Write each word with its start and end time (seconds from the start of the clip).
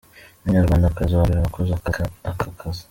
Ni 0.39 0.41
we 0.45 0.49
munyarwandakazi 0.55 1.13
wa 1.15 1.25
mbere 1.27 1.39
wakoze 1.43 1.71
aka 2.29 2.51
kazi. 2.59 2.79